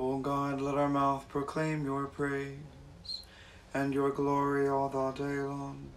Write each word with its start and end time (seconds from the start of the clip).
O 0.00 0.18
God, 0.18 0.60
let 0.60 0.76
our 0.76 0.88
mouth 0.88 1.28
proclaim 1.28 1.84
your 1.84 2.06
praise, 2.06 3.22
and 3.74 3.92
your 3.92 4.10
glory 4.10 4.68
all 4.68 4.88
the 4.88 5.10
day 5.10 5.40
long. 5.40 5.90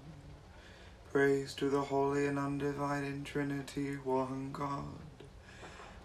Praise 1.12 1.54
to 1.54 1.70
the 1.70 1.81
holy 1.81 2.26
and 2.26 2.40
undivided 2.40 3.24
Trinity, 3.24 3.97
one 4.03 4.49
God, 4.51 4.97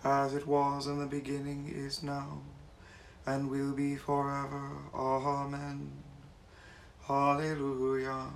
as 0.04 0.34
it 0.34 0.46
was 0.46 0.86
in 0.86 0.98
the 0.98 1.06
beginning, 1.06 1.72
is 1.74 2.02
now, 2.02 2.42
and 3.24 3.48
will 3.48 3.72
be 3.72 3.96
forever. 3.96 4.72
Amen. 4.92 5.90
Hallelujah. 7.06 8.26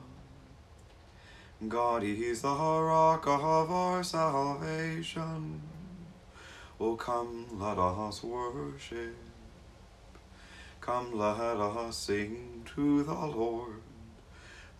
God 1.68 2.02
is 2.02 2.40
the 2.40 2.48
rock 2.48 3.26
of 3.26 3.70
our 3.70 4.02
salvation. 4.02 5.60
Oh, 6.80 6.96
come, 6.96 7.44
let 7.58 7.78
us 7.78 8.24
worship. 8.24 9.29
Come, 10.80 11.18
let 11.18 11.36
us 11.38 11.96
sing 11.96 12.62
to 12.74 13.02
the 13.02 13.12
Lord. 13.12 13.82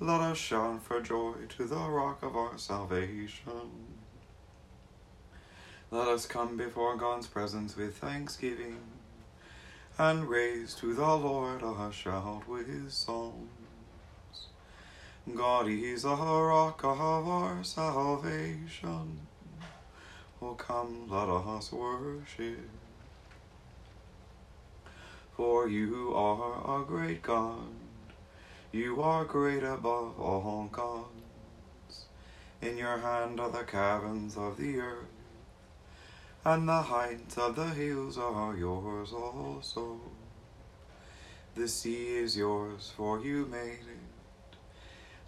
Let 0.00 0.22
us 0.22 0.38
shout 0.38 0.82
for 0.82 1.00
joy 1.02 1.34
to 1.56 1.66
the 1.66 1.76
rock 1.76 2.22
of 2.22 2.34
our 2.34 2.56
salvation. 2.56 3.70
Let 5.90 6.08
us 6.08 6.24
come 6.24 6.56
before 6.56 6.96
God's 6.96 7.26
presence 7.26 7.76
with 7.76 7.98
thanksgiving 7.98 8.78
and 9.98 10.26
raise 10.26 10.74
to 10.76 10.94
the 10.94 11.16
Lord 11.16 11.62
a 11.62 11.92
shout 11.92 12.48
with 12.48 12.90
songs. 12.90 13.50
God 15.34 15.68
is 15.68 16.02
the 16.04 16.16
rock 16.16 16.82
of 16.82 16.98
our 16.98 17.62
salvation. 17.62 19.20
Oh, 20.40 20.54
come, 20.54 21.10
let 21.10 21.28
us 21.28 21.70
worship. 21.70 22.70
For 25.40 25.68
you 25.68 26.12
are 26.14 26.82
a 26.82 26.84
great 26.84 27.22
God. 27.22 27.72
You 28.72 29.00
are 29.00 29.24
great 29.24 29.62
above 29.62 30.20
all 30.20 30.68
gods. 30.70 32.04
In 32.60 32.76
your 32.76 32.98
hand 32.98 33.40
are 33.40 33.50
the 33.50 33.64
caverns 33.64 34.36
of 34.36 34.58
the 34.58 34.78
earth, 34.80 35.08
and 36.44 36.68
the 36.68 36.82
heights 36.82 37.38
of 37.38 37.56
the 37.56 37.68
hills 37.68 38.18
are 38.18 38.54
yours 38.54 39.14
also. 39.14 39.98
The 41.54 41.68
sea 41.68 42.18
is 42.18 42.36
yours, 42.36 42.92
for 42.94 43.18
you 43.18 43.46
made 43.46 43.86
it, 43.96 44.56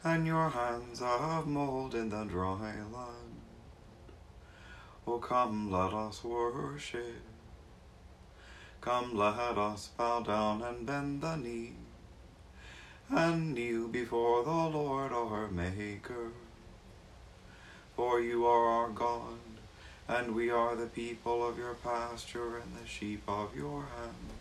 and 0.04 0.26
your 0.26 0.50
hands 0.50 1.00
have 1.00 1.46
molded 1.46 2.10
the 2.10 2.24
dry 2.24 2.74
land. 2.92 3.40
Oh, 5.06 5.18
come, 5.20 5.72
let 5.72 5.94
us 5.94 6.22
worship. 6.22 7.31
Come, 8.82 9.16
let 9.16 9.38
us 9.38 9.90
bow 9.96 10.22
down 10.22 10.60
and 10.60 10.84
bend 10.84 11.20
the 11.20 11.36
knee, 11.36 11.74
and 13.08 13.54
kneel 13.54 13.86
before 13.86 14.42
the 14.42 14.50
Lord 14.50 15.12
our 15.12 15.46
Maker. 15.46 16.32
For 17.94 18.20
you 18.20 18.44
are 18.44 18.66
our 18.66 18.88
God, 18.88 19.38
and 20.08 20.34
we 20.34 20.50
are 20.50 20.74
the 20.74 20.86
people 20.86 21.48
of 21.48 21.58
your 21.58 21.74
pasture 21.74 22.56
and 22.56 22.74
the 22.74 22.88
sheep 22.88 23.22
of 23.28 23.54
your 23.54 23.82
hand. 23.82 24.32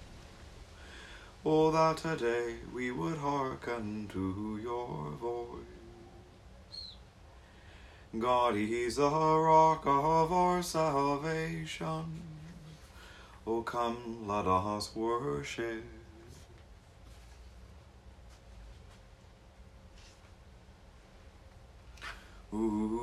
Oh, 1.46 1.70
that 1.70 1.98
today 1.98 2.56
we 2.74 2.90
would 2.90 3.18
hearken 3.18 4.10
to 4.12 4.60
your 4.60 5.12
voice. 5.22 6.96
God 8.18 8.56
is 8.56 8.96
the 8.96 9.08
rock 9.08 9.84
of 9.86 10.34
our 10.34 10.64
salvation. 10.64 12.31
Oh, 13.48 13.64
come, 13.64 14.28
let 14.28 14.46
us 14.46 14.96
worship. 14.96 15.84
Ooh, 22.54 23.02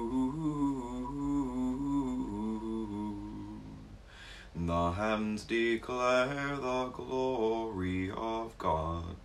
the 4.54 4.90
heavens 4.92 5.42
declare 5.42 6.56
the 6.56 6.84
glory 6.90 8.12
of 8.12 8.56
God. 8.58 9.16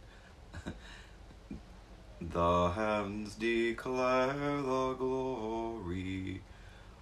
The 2.22 2.70
heavens 2.70 3.36
declare 3.36 4.62
the 4.62 4.96
glory 4.98 6.42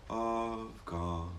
of 0.10 0.74
God. 0.86 1.30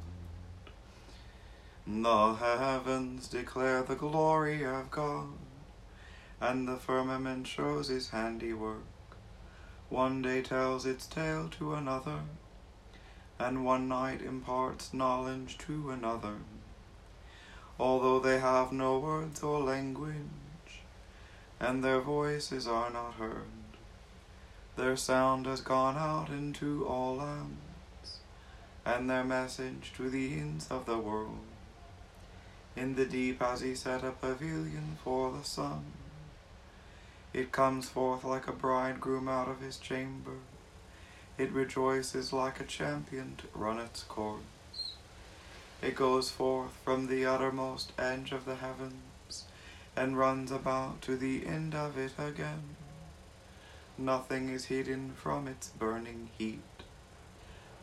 The 2.02 2.34
heavens 2.34 3.28
declare 3.28 3.84
the 3.84 3.94
glory 3.94 4.64
of 4.64 4.90
God, 4.90 5.38
and 6.40 6.66
the 6.66 6.76
firmament 6.76 7.46
shows 7.46 7.86
his 7.86 8.08
handiwork. 8.08 8.82
One 9.88 10.20
day 10.20 10.42
tells 10.42 10.84
its 10.84 11.06
tale 11.06 11.48
to 11.58 11.74
another, 11.74 12.22
and 13.38 13.64
one 13.64 13.86
night 13.86 14.20
imparts 14.20 14.92
knowledge 14.92 15.58
to 15.58 15.92
another. 15.92 16.38
Although 17.78 18.18
they 18.18 18.40
have 18.40 18.72
no 18.72 18.98
words 18.98 19.40
or 19.40 19.60
language, 19.60 20.82
and 21.60 21.84
their 21.84 22.00
voices 22.00 22.66
are 22.66 22.90
not 22.90 23.14
heard, 23.14 23.76
their 24.74 24.96
sound 24.96 25.46
has 25.46 25.60
gone 25.60 25.96
out 25.96 26.30
into 26.30 26.84
all 26.84 27.18
lands, 27.18 28.18
and 28.84 29.08
their 29.08 29.22
message 29.22 29.92
to 29.96 30.10
the 30.10 30.32
ends 30.32 30.66
of 30.68 30.84
the 30.84 30.98
world. 30.98 31.38
In 32.74 32.94
the 32.94 33.04
deep 33.04 33.42
has 33.42 33.60
he 33.60 33.74
set 33.74 34.02
a 34.02 34.12
pavilion 34.12 34.96
for 35.04 35.30
the 35.30 35.44
sun. 35.44 35.84
It 37.34 37.52
comes 37.52 37.88
forth 37.88 38.24
like 38.24 38.46
a 38.46 38.52
bridegroom 38.52 39.28
out 39.28 39.48
of 39.48 39.60
his 39.60 39.76
chamber. 39.76 40.38
It 41.36 41.52
rejoices 41.52 42.32
like 42.32 42.60
a 42.60 42.64
champion 42.64 43.36
to 43.38 43.58
run 43.58 43.78
its 43.78 44.02
course. 44.04 44.42
It 45.82 45.96
goes 45.96 46.30
forth 46.30 46.72
from 46.84 47.08
the 47.08 47.26
uttermost 47.26 47.92
edge 47.98 48.32
of 48.32 48.44
the 48.44 48.56
heavens, 48.56 49.44
and 49.96 50.16
runs 50.16 50.50
about 50.50 51.02
to 51.02 51.16
the 51.16 51.46
end 51.46 51.74
of 51.74 51.98
it 51.98 52.12
again. 52.18 52.76
Nothing 53.98 54.48
is 54.48 54.66
hidden 54.66 55.12
from 55.14 55.46
its 55.46 55.68
burning 55.68 56.30
heat. 56.38 56.60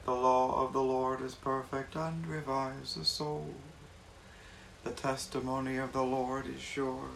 The 0.06 0.14
law 0.14 0.66
of 0.66 0.74
the 0.74 0.82
Lord 0.82 1.22
is 1.22 1.36
perfect 1.36 1.96
and 1.96 2.26
revives 2.26 2.96
the 2.96 3.06
soul. 3.06 3.54
The 4.84 4.92
testimony 4.92 5.78
of 5.78 5.92
the 5.92 6.04
Lord 6.04 6.48
is 6.48 6.62
sure 6.62 7.10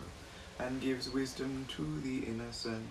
and 0.59 0.81
gives 0.81 1.09
wisdom 1.09 1.65
to 1.75 2.01
the 2.01 2.25
innocent. 2.25 2.87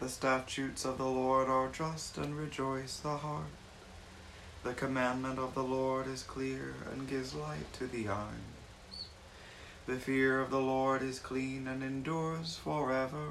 The 0.00 0.08
statutes 0.08 0.84
of 0.84 0.98
the 0.98 1.06
Lord 1.06 1.48
are 1.48 1.68
just 1.68 2.18
and 2.18 2.36
rejoice 2.36 2.98
the 2.98 3.16
heart. 3.16 3.50
The 4.64 4.74
commandment 4.74 5.38
of 5.38 5.54
the 5.54 5.64
Lord 5.64 6.06
is 6.06 6.22
clear 6.22 6.74
and 6.92 7.08
gives 7.08 7.34
light 7.34 7.72
to 7.74 7.86
the 7.86 8.08
eyes. 8.08 9.06
The 9.86 9.96
fear 9.96 10.40
of 10.40 10.50
the 10.50 10.60
Lord 10.60 11.02
is 11.02 11.18
clean 11.18 11.66
and 11.66 11.82
endures 11.82 12.56
forever. 12.62 13.30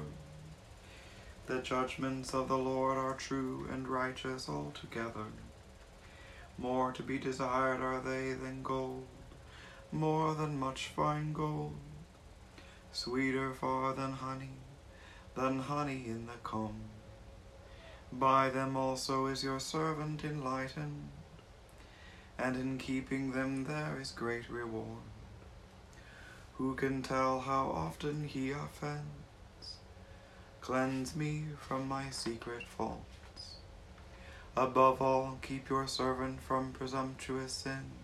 The 1.46 1.62
judgments 1.62 2.34
of 2.34 2.48
the 2.48 2.58
Lord 2.58 2.98
are 2.98 3.14
true 3.14 3.66
and 3.72 3.88
righteous 3.88 4.48
altogether. 4.48 5.26
More 6.58 6.92
to 6.92 7.02
be 7.02 7.18
desired 7.18 7.80
are 7.80 8.00
they 8.00 8.34
than 8.34 8.62
gold, 8.62 9.06
more 9.92 10.34
than 10.34 10.58
much 10.58 10.88
fine 10.88 11.34
gold, 11.34 11.76
sweeter 12.92 13.52
far 13.52 13.92
than 13.92 14.12
honey, 14.12 14.56
than 15.34 15.58
honey 15.58 16.04
in 16.06 16.24
the 16.24 16.38
comb. 16.42 16.80
By 18.10 18.48
them 18.48 18.74
also 18.74 19.26
is 19.26 19.44
your 19.44 19.60
servant 19.60 20.24
enlightened, 20.24 21.10
and 22.38 22.56
in 22.56 22.78
keeping 22.78 23.32
them 23.32 23.64
there 23.64 23.98
is 24.00 24.12
great 24.12 24.48
reward. 24.48 25.04
Who 26.54 26.74
can 26.74 27.02
tell 27.02 27.40
how 27.40 27.66
often 27.66 28.24
he 28.24 28.50
offends? 28.50 29.76
Cleanse 30.62 31.14
me 31.14 31.44
from 31.60 31.86
my 31.86 32.08
secret 32.08 32.66
faults. 32.66 33.56
Above 34.56 35.02
all, 35.02 35.38
keep 35.42 35.68
your 35.68 35.86
servant 35.86 36.40
from 36.40 36.72
presumptuous 36.72 37.52
sins. 37.52 38.01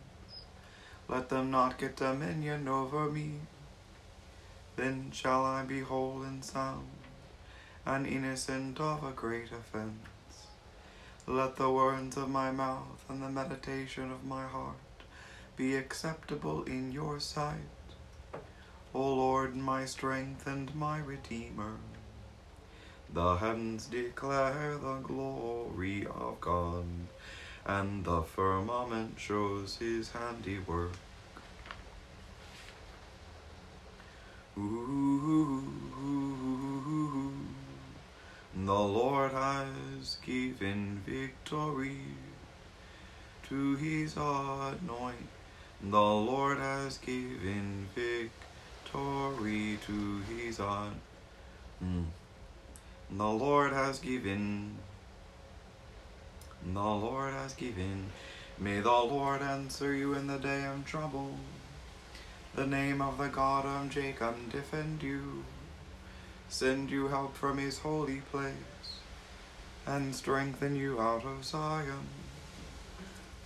Let 1.08 1.30
them 1.30 1.50
not 1.50 1.78
get 1.78 1.96
dominion 1.96 2.68
over 2.68 3.10
me. 3.10 3.40
Then 4.76 5.10
shall 5.12 5.44
I 5.44 5.62
be 5.62 5.80
whole 5.80 6.22
and 6.22 6.44
sound, 6.44 6.88
and 7.86 8.06
innocent 8.06 8.78
of 8.78 9.02
a 9.02 9.12
great 9.12 9.50
offense. 9.50 10.46
Let 11.26 11.56
the 11.56 11.70
words 11.70 12.16
of 12.16 12.28
my 12.28 12.50
mouth 12.50 13.04
and 13.08 13.22
the 13.22 13.30
meditation 13.30 14.10
of 14.10 14.24
my 14.24 14.46
heart 14.46 14.76
be 15.56 15.76
acceptable 15.76 16.62
in 16.64 16.92
your 16.92 17.20
sight, 17.20 17.56
O 18.94 19.00
Lord, 19.00 19.56
my 19.56 19.84
strength 19.86 20.46
and 20.46 20.74
my 20.74 20.98
redeemer. 20.98 21.76
The 23.12 23.36
heavens 23.36 23.86
declare 23.86 24.76
the 24.76 24.96
glory 24.96 26.06
of 26.06 26.40
God, 26.40 26.84
and 27.68 28.04
the 28.04 28.22
firmament 28.22 29.20
shows 29.20 29.76
his 29.76 30.10
handiwork. 30.12 30.92
Ooh, 34.56 35.62
the 38.56 38.72
Lord 38.72 39.32
has 39.32 40.16
given 40.24 41.02
victory 41.06 42.00
to 43.48 43.76
his 43.76 44.16
anointed. 44.16 45.28
The 45.82 46.00
Lord 46.00 46.58
has 46.58 46.98
given 46.98 47.86
victory 47.94 49.78
to 49.86 50.20
his 50.22 50.58
on. 50.58 51.00
Mm. 51.84 52.06
The 53.10 53.28
Lord 53.28 53.72
has 53.72 53.98
given. 54.00 54.78
The 56.66 56.80
Lord 56.80 57.32
has 57.32 57.54
given. 57.54 58.10
May 58.58 58.80
the 58.80 58.90
Lord 58.90 59.40
answer 59.40 59.94
you 59.94 60.14
in 60.14 60.26
the 60.26 60.38
day 60.38 60.66
of 60.66 60.84
trouble. 60.84 61.36
The 62.54 62.66
name 62.66 63.00
of 63.00 63.18
the 63.18 63.28
God 63.28 63.64
of 63.64 63.90
Jacob 63.90 64.50
defend 64.50 65.02
you. 65.02 65.44
Send 66.48 66.90
you 66.90 67.08
help 67.08 67.36
from 67.36 67.58
his 67.58 67.78
holy 67.78 68.20
place, 68.32 68.52
and 69.86 70.14
strengthen 70.14 70.74
you 70.76 71.00
out 71.00 71.24
of 71.24 71.44
Zion. 71.44 72.08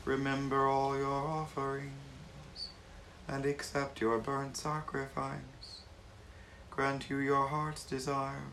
Remember 0.04 0.66
all 0.66 0.96
your 0.96 1.08
offerings, 1.08 2.68
and 3.28 3.44
accept 3.44 4.00
your 4.00 4.18
burnt 4.18 4.56
sacrifice. 4.56 5.82
Grant 6.70 7.10
you 7.10 7.18
your 7.18 7.48
heart's 7.48 7.84
desire, 7.84 8.46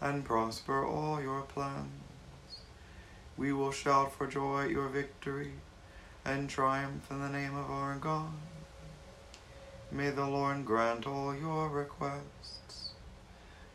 and 0.00 0.24
prosper 0.24 0.84
all 0.84 1.20
your 1.20 1.42
plans. 1.42 2.03
We 3.36 3.52
will 3.52 3.72
shout 3.72 4.12
for 4.12 4.26
joy 4.26 4.64
at 4.64 4.70
your 4.70 4.88
victory, 4.88 5.52
and 6.24 6.48
triumph 6.48 7.10
in 7.10 7.20
the 7.20 7.28
name 7.28 7.56
of 7.56 7.70
our 7.70 7.96
God. 7.96 8.32
May 9.90 10.10
the 10.10 10.26
Lord 10.26 10.64
grant 10.64 11.06
all 11.06 11.34
your 11.34 11.68
requests. 11.68 12.90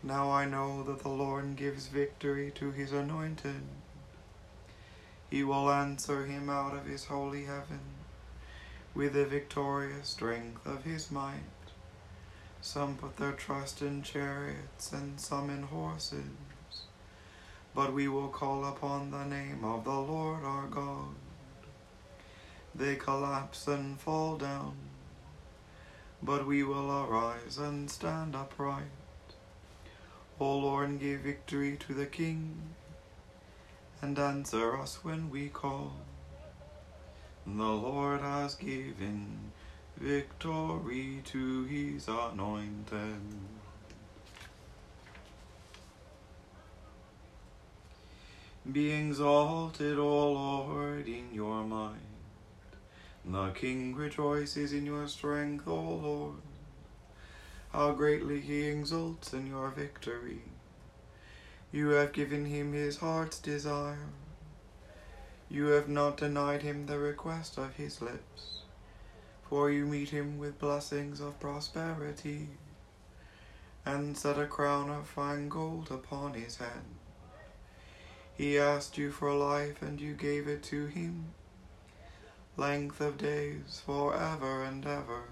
Now 0.01 0.31
I 0.31 0.45
know 0.45 0.81
that 0.83 0.99
the 0.99 1.09
Lord 1.09 1.55
gives 1.55 1.87
victory 1.87 2.51
to 2.55 2.71
his 2.71 2.93
anointed. 2.93 3.63
He 5.29 5.43
will 5.43 5.69
answer 5.69 6.25
him 6.25 6.49
out 6.49 6.73
of 6.73 6.85
his 6.85 7.05
holy 7.05 7.45
heaven 7.45 7.81
with 8.95 9.13
the 9.13 9.25
victorious 9.25 10.09
strength 10.09 10.65
of 10.65 10.83
his 10.83 11.11
might. 11.11 11.43
Some 12.61 12.95
put 12.95 13.17
their 13.17 13.33
trust 13.33 13.81
in 13.81 14.01
chariots 14.01 14.91
and 14.91 15.19
some 15.19 15.49
in 15.49 15.63
horses, 15.63 16.25
but 17.73 17.93
we 17.93 18.07
will 18.07 18.27
call 18.29 18.65
upon 18.65 19.11
the 19.11 19.25
name 19.25 19.63
of 19.63 19.83
the 19.83 19.91
Lord 19.91 20.43
our 20.43 20.67
God. 20.67 21.15
They 22.75 22.95
collapse 22.95 23.67
and 23.67 23.99
fall 23.99 24.37
down, 24.37 24.75
but 26.21 26.45
we 26.45 26.63
will 26.63 26.91
arise 26.91 27.57
and 27.57 27.89
stand 27.89 28.35
upright. 28.35 28.83
O 30.39 30.57
Lord, 30.57 30.99
give 30.99 31.21
victory 31.21 31.77
to 31.77 31.93
the 31.93 32.05
King 32.05 32.75
and 34.01 34.17
answer 34.17 34.77
us 34.77 35.03
when 35.03 35.29
we 35.29 35.49
call. 35.49 35.93
The 37.45 37.63
Lord 37.63 38.21
has 38.21 38.55
given 38.55 39.51
victory 39.97 41.21
to 41.25 41.63
his 41.65 42.07
anointed. 42.07 43.58
Be 48.71 48.91
exalted, 48.91 49.97
O 49.97 50.31
Lord, 50.33 51.07
in 51.07 51.33
your 51.33 51.63
might. 51.63 51.95
The 53.25 53.49
King 53.51 53.95
rejoices 53.95 54.73
in 54.73 54.85
your 54.85 55.07
strength, 55.07 55.67
O 55.67 55.75
Lord. 55.75 56.41
How 57.71 57.93
greatly 57.93 58.41
he 58.41 58.65
exults 58.65 59.33
in 59.33 59.47
your 59.47 59.69
victory. 59.69 60.41
You 61.71 61.89
have 61.91 62.13
given 62.13 62.45
him 62.45 62.73
his 62.73 62.97
heart's 62.97 63.39
desire. 63.39 64.09
You 65.49 65.67
have 65.67 65.89
not 65.89 66.17
denied 66.17 66.61
him 66.61 66.85
the 66.85 66.99
request 66.99 67.57
of 67.57 67.75
his 67.75 68.01
lips, 68.01 68.63
for 69.49 69.71
you 69.71 69.85
meet 69.85 70.09
him 70.09 70.37
with 70.37 70.59
blessings 70.59 71.21
of 71.21 71.39
prosperity, 71.39 72.49
and 73.83 74.15
set 74.15 74.37
a 74.37 74.45
crown 74.45 74.91
of 74.91 75.07
fine 75.07 75.49
gold 75.49 75.89
upon 75.89 76.33
his 76.35 76.57
head. 76.57 76.98
He 78.39 78.57
asked 78.57 78.97
you 78.97 79.11
for 79.11 79.33
life, 79.33 79.81
and 79.81 79.99
you 79.99 80.13
gave 80.13 80.47
it 80.47 80.63
to 80.71 80.85
him, 80.85 81.25
length 82.55 83.01
of 83.01 83.17
days 83.17 83.81
for 83.85 84.15
ever 84.15 84.63
and 84.63 84.85
ever. 84.85 85.23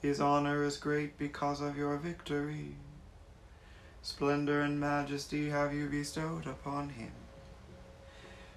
His 0.00 0.18
honor 0.18 0.64
is 0.64 0.78
great 0.78 1.18
because 1.18 1.60
of 1.60 1.76
your 1.76 1.98
victory. 1.98 2.76
Splendor 4.00 4.62
and 4.62 4.80
majesty 4.80 5.50
have 5.50 5.74
you 5.74 5.90
bestowed 5.90 6.46
upon 6.46 6.88
him. 6.88 7.12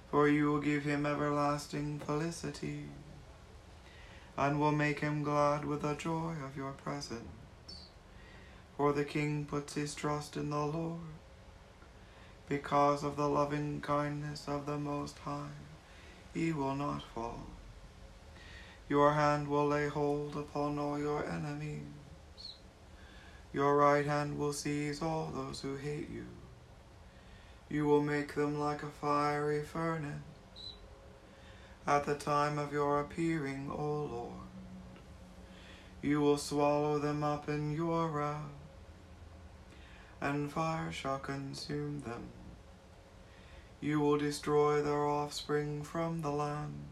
For 0.10 0.30
you 0.30 0.50
will 0.50 0.62
give 0.62 0.84
him 0.84 1.06
everlasting 1.06 2.00
felicity, 2.00 2.86
and 4.38 4.58
will 4.58 4.72
make 4.72 5.02
him 5.02 5.22
glad 5.22 5.66
with 5.66 5.82
the 5.82 5.96
joy 5.96 6.36
of 6.46 6.56
your 6.56 6.72
presence. 6.72 7.90
For 8.78 8.94
the 8.94 9.04
king 9.04 9.44
puts 9.44 9.74
his 9.74 9.94
trust 9.94 10.38
in 10.38 10.50
the 10.50 10.66
Lord, 10.66 11.02
because 12.52 13.02
of 13.06 13.16
the 13.16 13.30
loving 13.30 13.80
kindness 13.80 14.46
of 14.46 14.66
the 14.66 14.78
Most 14.78 15.18
High, 15.20 15.56
he 16.34 16.52
will 16.52 16.76
not 16.76 17.02
fall. 17.16 17.46
Your 18.90 19.14
hand 19.14 19.48
will 19.48 19.70
lay 19.70 19.88
hold 19.88 20.36
upon 20.36 20.78
all 20.78 21.00
your 21.00 21.26
enemies. 21.26 22.58
Your 23.54 23.78
right 23.78 24.06
hand 24.06 24.38
will 24.38 24.52
seize 24.52 25.02
all 25.02 25.32
those 25.34 25.62
who 25.62 25.78
hate 25.78 26.10
you. 26.10 26.26
You 27.70 27.86
will 27.86 28.02
make 28.02 28.36
them 28.36 28.60
like 28.60 28.84
a 28.84 28.88
fiery 28.88 29.64
furnace 29.64 30.74
at 31.88 32.06
the 32.06 32.16
time 32.16 32.60
of 32.60 32.74
your 32.74 33.00
appearing, 33.00 33.72
O 33.72 34.10
Lord. 34.12 34.50
You 36.02 36.20
will 36.20 36.38
swallow 36.38 37.00
them 37.00 37.24
up 37.24 37.48
in 37.48 37.74
your 37.74 38.10
wrath, 38.10 38.60
and 40.20 40.52
fire 40.52 40.92
shall 40.92 41.20
consume 41.20 42.02
them. 42.02 42.24
You 43.82 44.00
will 44.00 44.18
destroy 44.18 44.82
their 44.82 45.06
offspring 45.06 45.84
from 45.84 46.22
the 46.22 46.32
land, 46.32 46.86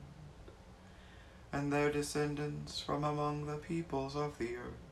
and 1.53 1.71
their 1.71 1.91
descendants 1.91 2.81
from 2.81 3.03
among 3.03 3.45
the 3.45 3.57
peoples 3.57 4.15
of 4.15 4.37
the 4.37 4.55
earth 4.57 4.89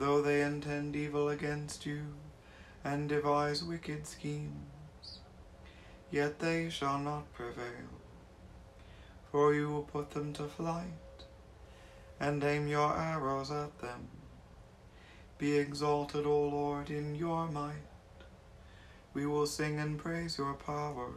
though 0.00 0.22
they 0.22 0.40
intend 0.40 0.96
evil 0.96 1.28
against 1.28 1.84
you, 1.84 2.00
and 2.82 3.06
devise 3.06 3.62
wicked 3.62 4.06
schemes. 4.06 5.18
Yet 6.10 6.38
they 6.38 6.70
shall 6.70 6.98
not 6.98 7.30
prevail, 7.34 7.92
for 9.30 9.52
you 9.52 9.68
will 9.68 9.82
put 9.82 10.10
them 10.10 10.32
to 10.32 10.44
flight, 10.44 11.26
and 12.18 12.42
aim 12.42 12.66
your 12.66 12.96
arrows 12.96 13.50
at 13.50 13.78
them. 13.80 14.08
Be 15.36 15.58
exalted, 15.58 16.24
O 16.24 16.48
Lord, 16.48 16.88
in 16.88 17.14
your 17.14 17.46
might. 17.48 17.89
We 19.14 19.26
will 19.26 19.46
sing 19.46 19.78
and 19.78 19.98
praise 19.98 20.38
your 20.38 20.54
power. 20.54 21.10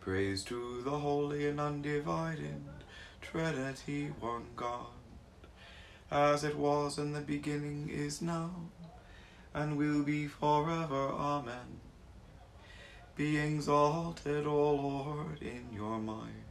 Praise 0.00 0.44
to 0.44 0.82
the 0.82 0.98
holy 0.98 1.48
and 1.48 1.60
undivided 1.60 2.62
Trinity, 3.20 4.12
one 4.20 4.46
God 4.54 4.86
as 6.10 6.44
it 6.44 6.56
was 6.56 6.98
in 6.98 7.12
the 7.12 7.20
beginning, 7.20 7.88
is 7.88 8.22
now, 8.22 8.50
and 9.54 9.76
will 9.76 10.02
be 10.02 10.26
forever. 10.26 11.08
Amen. 11.08 11.80
Be 13.16 13.38
exalted, 13.38 14.46
O 14.46 14.74
Lord, 14.74 15.42
in 15.42 15.68
your 15.74 15.98
might. 15.98 16.44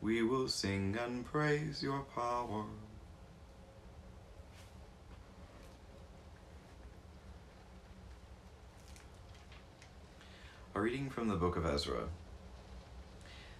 We 0.00 0.22
will 0.22 0.48
sing 0.48 0.98
and 1.02 1.24
praise 1.24 1.82
your 1.82 2.00
power. 2.14 2.64
Reading 10.82 11.08
from 11.08 11.28
the 11.28 11.36
book 11.36 11.54
of 11.54 11.64
Ezra. 11.64 12.08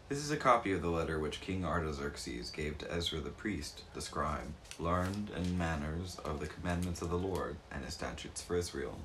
This 0.09 0.19
is 0.19 0.33
a 0.33 0.37
copy 0.37 0.73
of 0.73 0.83
the 0.83 0.91
letter 0.91 1.21
which 1.21 1.41
King 1.41 1.65
Artaxerxes 1.65 2.51
gave 2.51 2.79
to 2.79 2.93
Ezra 2.93 3.21
the 3.21 3.31
priest, 3.31 3.85
the 3.95 4.01
scribe, 4.01 4.53
learned 4.81 5.31
in 5.37 5.57
manners 5.57 6.19
of 6.25 6.41
the 6.41 6.49
commandments 6.49 7.01
of 7.01 7.11
the 7.11 7.17
Lord 7.17 7.59
and 7.71 7.85
his 7.85 7.95
statutes 7.95 8.43
for 8.43 8.57
Israel. 8.57 8.99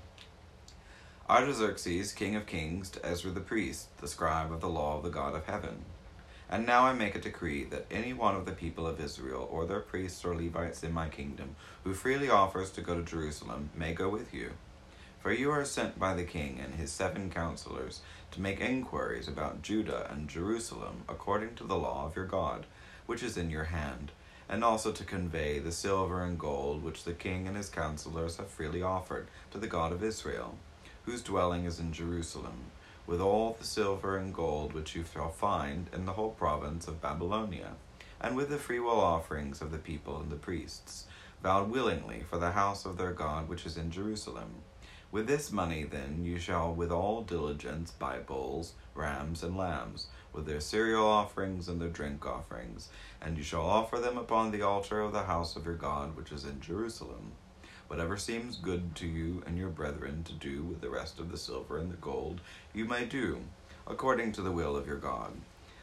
Artaxerxes, 1.29 2.11
king 2.11 2.35
of 2.35 2.47
kings, 2.47 2.89
to 2.89 3.05
Ezra 3.05 3.29
the 3.29 3.39
priest, 3.39 3.95
the 3.99 4.07
scribe 4.07 4.51
of 4.51 4.61
the 4.61 4.67
law 4.67 4.97
of 4.97 5.03
the 5.03 5.11
God 5.11 5.35
of 5.35 5.45
heaven. 5.45 5.85
And 6.49 6.65
now 6.65 6.85
I 6.85 6.93
make 6.93 7.13
a 7.13 7.21
decree 7.21 7.65
that 7.65 7.85
any 7.91 8.13
one 8.13 8.35
of 8.35 8.47
the 8.47 8.51
people 8.51 8.87
of 8.87 8.99
Israel, 8.99 9.47
or 9.51 9.67
their 9.67 9.79
priests 9.79 10.25
or 10.25 10.35
Levites 10.35 10.81
in 10.81 10.91
my 10.91 11.07
kingdom, 11.07 11.55
who 11.83 11.93
freely 11.93 12.31
offers 12.31 12.71
to 12.71 12.81
go 12.81 12.95
to 12.95 13.03
Jerusalem, 13.03 13.69
may 13.75 13.93
go 13.93 14.09
with 14.09 14.33
you. 14.33 14.53
For 15.27 15.33
you 15.33 15.51
are 15.51 15.65
sent 15.65 15.99
by 15.99 16.13
the 16.13 16.23
king 16.23 16.57
and 16.63 16.75
his 16.75 16.89
seven 16.89 17.29
counselors 17.29 17.99
to 18.31 18.39
make 18.39 18.61
inquiries 18.61 19.27
about 19.27 19.61
Judah 19.61 20.09
and 20.09 20.29
Jerusalem 20.29 21.03
according 21.09 21.55
to 21.55 21.65
the 21.65 21.75
law 21.75 22.05
of 22.05 22.15
your 22.15 22.23
God, 22.23 22.65
which 23.07 23.21
is 23.21 23.35
in 23.35 23.49
your 23.49 23.65
hand, 23.65 24.13
and 24.47 24.63
also 24.63 24.93
to 24.93 25.03
convey 25.03 25.59
the 25.59 25.73
silver 25.73 26.23
and 26.23 26.39
gold 26.39 26.81
which 26.81 27.03
the 27.03 27.11
king 27.11 27.45
and 27.45 27.57
his 27.57 27.67
counselors 27.67 28.37
have 28.37 28.47
freely 28.47 28.81
offered 28.81 29.27
to 29.51 29.57
the 29.57 29.67
God 29.67 29.91
of 29.91 30.01
Israel, 30.01 30.57
whose 31.03 31.21
dwelling 31.21 31.65
is 31.65 31.77
in 31.77 31.91
Jerusalem, 31.91 32.71
with 33.05 33.19
all 33.19 33.57
the 33.59 33.65
silver 33.65 34.15
and 34.15 34.33
gold 34.33 34.71
which 34.71 34.95
you 34.95 35.03
shall 35.11 35.31
find 35.31 35.89
in 35.91 36.05
the 36.05 36.13
whole 36.13 36.31
province 36.31 36.87
of 36.87 37.01
Babylonia, 37.01 37.71
and 38.21 38.37
with 38.37 38.47
the 38.47 38.57
freewill 38.57 39.01
offerings 39.01 39.61
of 39.61 39.71
the 39.71 39.77
people 39.77 40.21
and 40.21 40.31
the 40.31 40.37
priests, 40.37 41.03
vowed 41.43 41.69
willingly 41.69 42.23
for 42.29 42.37
the 42.37 42.51
house 42.51 42.85
of 42.85 42.97
their 42.97 43.11
God 43.11 43.49
which 43.49 43.65
is 43.65 43.75
in 43.75 43.91
Jerusalem. 43.91 44.63
With 45.11 45.27
this 45.27 45.51
money, 45.51 45.83
then, 45.83 46.23
you 46.23 46.37
shall 46.37 46.73
with 46.73 46.91
all 46.91 47.21
diligence 47.21 47.91
buy 47.91 48.19
bulls, 48.19 48.73
rams, 48.93 49.41
and 49.41 49.55
lambs 49.55 50.07
with 50.37 50.45
their 50.45 50.59
cereal 50.59 51.05
offerings 51.05 51.67
and 51.67 51.81
their 51.81 51.89
drink 51.89 52.25
offerings, 52.25 52.89
and 53.19 53.37
you 53.37 53.43
shall 53.43 53.65
offer 53.65 53.97
them 53.97 54.17
upon 54.17 54.51
the 54.51 54.61
altar 54.61 55.01
of 55.01 55.11
the 55.11 55.23
house 55.23 55.55
of 55.55 55.65
your 55.65 55.75
God 55.75 56.15
which 56.15 56.31
is 56.31 56.45
in 56.45 56.61
Jerusalem. 56.61 57.31
Whatever 57.87 58.17
seems 58.17 58.57
good 58.57 58.95
to 58.97 59.07
you 59.07 59.41
and 59.47 59.57
your 59.57 59.69
brethren 59.69 60.23
to 60.25 60.33
do 60.33 60.61
with 60.61 60.81
the 60.81 60.89
rest 60.89 61.19
of 61.19 61.31
the 61.31 61.37
silver 61.37 61.79
and 61.79 61.89
the 61.89 61.97
gold, 61.97 62.41
you 62.73 62.85
may 62.85 63.05
do, 63.05 63.39
according 63.87 64.31
to 64.33 64.41
the 64.41 64.51
will 64.51 64.75
of 64.75 64.85
your 64.85 64.97
God. 64.97 65.31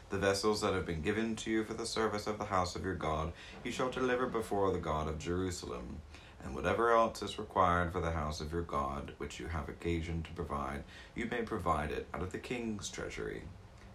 The 0.09 0.19
vessels 0.19 0.61
that 0.61 0.73
have 0.73 0.85
been 0.85 1.01
given 1.01 1.35
to 1.37 1.51
you 1.51 1.63
for 1.65 1.73
the 1.73 1.85
service 1.85 2.27
of 2.27 2.37
the 2.37 2.45
house 2.45 2.75
of 2.75 2.85
your 2.85 2.95
God, 2.95 3.33
you 3.63 3.71
shall 3.71 3.89
deliver 3.89 4.27
before 4.27 4.71
the 4.71 4.79
God 4.79 5.09
of 5.09 5.19
Jerusalem. 5.19 5.97
And 6.45 6.53
whatever 6.53 6.91
else 6.91 7.23
is 7.23 7.39
required 7.39 7.91
for 7.91 7.99
the 8.01 8.11
house 8.11 8.39
of 8.39 8.53
your 8.53 8.61
God, 8.61 9.13
which 9.17 9.39
you 9.39 9.47
have 9.47 9.67
occasion 9.67 10.21
to 10.23 10.31
provide, 10.33 10.83
you 11.15 11.25
may 11.25 11.41
provide 11.41 11.91
it 11.91 12.07
out 12.13 12.21
of 12.21 12.31
the 12.31 12.37
king's 12.37 12.87
treasury. 12.87 13.41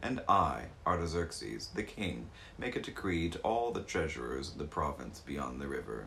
And 0.03 0.21
I, 0.29 0.65
Artaxerxes, 0.85 1.69
the 1.69 1.85
king, 1.85 2.29
make 2.59 2.75
a 2.75 2.81
decree 2.81 3.31
to 3.31 3.39
all 3.39 3.71
the 3.71 3.83
treasurers 3.83 4.51
of 4.51 4.59
the 4.59 4.65
province 4.65 5.21
beyond 5.21 5.61
the 5.61 5.69
river. 5.69 6.07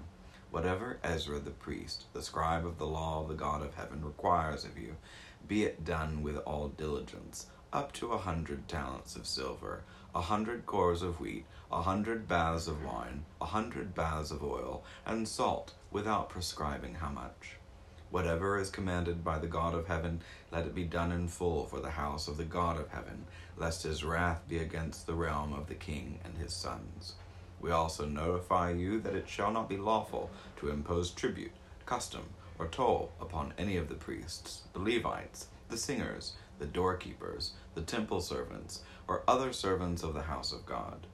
Whatever 0.51 0.99
Ezra 1.01 1.39
the 1.39 1.51
priest, 1.51 2.05
the 2.11 2.21
scribe 2.21 2.65
of 2.65 2.77
the 2.77 2.87
law 2.87 3.21
of 3.21 3.29
the 3.29 3.35
God 3.35 3.61
of 3.61 3.75
heaven, 3.75 4.03
requires 4.03 4.65
of 4.65 4.77
you, 4.77 4.97
be 5.47 5.63
it 5.63 5.85
done 5.85 6.23
with 6.23 6.37
all 6.39 6.67
diligence, 6.67 7.47
up 7.71 7.93
to 7.93 8.11
a 8.11 8.17
hundred 8.17 8.67
talents 8.67 9.15
of 9.15 9.25
silver, 9.25 9.83
a 10.13 10.21
hundred 10.21 10.65
cors 10.65 11.01
of 11.01 11.19
wheat, 11.19 11.45
a 11.71 11.81
hundred 11.81 12.27
baths 12.27 12.67
of 12.67 12.83
wine, 12.83 13.23
a 13.39 13.45
hundred 13.45 13.95
baths 13.95 14.29
of 14.29 14.43
oil, 14.43 14.83
and 15.05 15.27
salt, 15.27 15.73
without 15.93 16.27
prescribing 16.27 16.95
how 16.95 17.09
much. 17.09 17.57
Whatever 18.09 18.59
is 18.59 18.71
commanded 18.71 19.23
by 19.23 19.37
the 19.37 19.47
God 19.47 19.75
of 19.75 19.87
heaven, 19.87 20.21
let 20.51 20.65
it 20.65 20.75
be 20.75 20.83
done 20.83 21.11
in 21.11 21.27
full 21.27 21.65
for 21.65 21.79
the 21.79 21.91
house 21.91 22.27
of 22.27 22.37
the 22.37 22.43
God 22.43 22.79
of 22.79 22.89
heaven, 22.89 23.25
lest 23.57 23.83
his 23.83 24.03
wrath 24.03 24.41
be 24.49 24.57
against 24.57 25.05
the 25.05 25.13
realm 25.13 25.53
of 25.53 25.67
the 25.67 25.75
king 25.75 26.19
and 26.25 26.37
his 26.37 26.51
sons. 26.51 27.13
We 27.61 27.71
also 27.71 28.05
notify 28.05 28.71
you 28.71 28.99
that 29.01 29.15
it 29.15 29.29
shall 29.29 29.51
not 29.51 29.69
be 29.69 29.77
lawful 29.77 30.31
to 30.57 30.69
impose 30.69 31.11
tribute, 31.11 31.53
custom, 31.85 32.23
or 32.57 32.67
toll 32.67 33.11
upon 33.21 33.53
any 33.57 33.77
of 33.77 33.87
the 33.87 33.95
priests, 33.95 34.63
the 34.73 34.79
Levites, 34.79 35.47
the 35.69 35.77
singers, 35.77 36.33
the 36.59 36.65
doorkeepers, 36.65 37.51
the 37.75 37.81
temple 37.81 38.21
servants, 38.21 38.81
or 39.07 39.23
other 39.27 39.53
servants 39.53 40.03
of 40.03 40.13
the 40.13 40.23
house 40.23 40.51
of 40.51 40.65
God 40.65 41.07